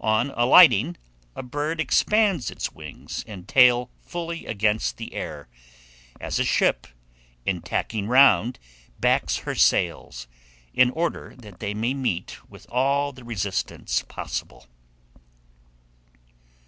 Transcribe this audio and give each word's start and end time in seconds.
On 0.00 0.30
alighting, 0.36 0.96
a 1.34 1.42
bird 1.42 1.80
expands 1.80 2.48
its 2.48 2.70
wings 2.70 3.24
and 3.26 3.48
tail 3.48 3.90
fully 4.02 4.46
against 4.46 4.98
the 4.98 5.12
air, 5.14 5.48
as 6.20 6.38
a 6.38 6.44
ship, 6.44 6.86
in 7.44 7.60
tacking 7.60 8.06
round, 8.06 8.60
backs 9.00 9.38
her 9.38 9.56
sails, 9.56 10.28
in 10.74 10.90
order 10.92 11.34
that 11.38 11.58
they 11.58 11.74
may 11.74 11.92
meet 11.92 12.38
with 12.48 12.70
all 12.70 13.10
the 13.12 13.24
resistance 13.24 14.04
possible. 14.06 14.68